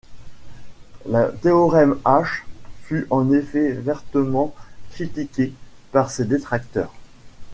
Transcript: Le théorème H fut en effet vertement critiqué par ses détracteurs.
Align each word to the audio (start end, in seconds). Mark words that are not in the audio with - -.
Le 1.07 1.29
théorème 1.43 1.99
H 2.05 2.41
fut 2.81 3.05
en 3.11 3.31
effet 3.31 3.73
vertement 3.73 4.51
critiqué 4.89 5.53
par 5.91 6.09
ses 6.09 6.25
détracteurs. 6.25 6.91